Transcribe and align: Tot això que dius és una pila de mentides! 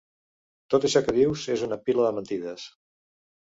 Tot 0.75 0.87
això 0.89 1.03
que 1.09 1.15
dius 1.19 1.45
és 1.59 1.67
una 1.69 1.81
pila 1.85 2.09
de 2.09 2.19
mentides! 2.19 2.69